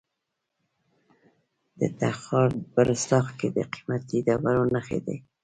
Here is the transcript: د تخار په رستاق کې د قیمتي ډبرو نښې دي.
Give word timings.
د 1.79 1.81
تخار 1.99 2.49
په 2.73 2.79
رستاق 2.87 3.27
کې 3.39 3.47
د 3.55 3.57
قیمتي 3.73 4.17
ډبرو 4.25 4.63
نښې 4.73 4.99
دي. 5.05 5.17